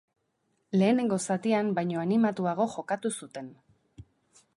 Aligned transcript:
Lehenengo 0.79 1.19
zatian 1.25 1.69
baino 1.79 2.01
animatuago 2.05 2.67
jokatu 2.77 3.13
zuten. 3.23 3.53